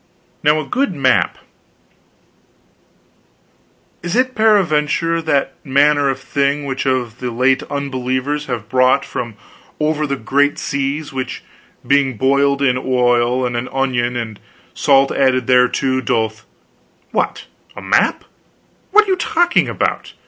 Now 0.41 0.59
a 0.59 0.65
good 0.65 0.95
map" 0.95 1.37
"Is 4.01 4.15
it 4.15 4.33
peradventure 4.33 5.21
that 5.21 5.53
manner 5.63 6.09
of 6.09 6.19
thing 6.19 6.65
which 6.65 6.87
of 6.87 7.21
late 7.21 7.59
the 7.59 7.71
unbelievers 7.71 8.47
have 8.47 8.67
brought 8.67 9.05
from 9.05 9.35
over 9.79 10.07
the 10.07 10.15
great 10.15 10.57
seas, 10.57 11.13
which, 11.13 11.43
being 11.85 12.17
boiled 12.17 12.63
in 12.63 12.79
oil, 12.79 13.45
and 13.45 13.55
an 13.55 13.69
onion 13.71 14.15
and 14.15 14.39
salt 14.73 15.11
added 15.11 15.45
thereto, 15.45 16.01
doth" 16.03 16.47
"What, 17.11 17.45
a 17.75 17.81
map? 17.83 18.23
What 18.89 19.05
are 19.05 19.09
you 19.09 19.15
talking 19.17 19.69
about? 19.69 20.13